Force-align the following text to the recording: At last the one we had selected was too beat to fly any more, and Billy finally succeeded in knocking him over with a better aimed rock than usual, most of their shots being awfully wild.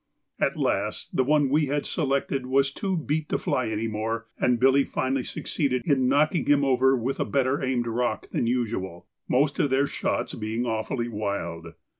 At 0.39 0.57
last 0.57 1.15
the 1.15 1.23
one 1.23 1.47
we 1.47 1.67
had 1.67 1.85
selected 1.85 2.47
was 2.47 2.71
too 2.71 2.97
beat 2.97 3.29
to 3.29 3.37
fly 3.37 3.69
any 3.69 3.87
more, 3.87 4.25
and 4.39 4.59
Billy 4.59 4.83
finally 4.83 5.23
succeeded 5.23 5.87
in 5.87 6.07
knocking 6.07 6.47
him 6.47 6.65
over 6.65 6.97
with 6.97 7.19
a 7.19 7.23
better 7.23 7.61
aimed 7.63 7.85
rock 7.85 8.27
than 8.31 8.47
usual, 8.47 9.05
most 9.27 9.59
of 9.59 9.69
their 9.69 9.85
shots 9.85 10.33
being 10.33 10.65
awfully 10.65 11.07
wild. 11.07 11.75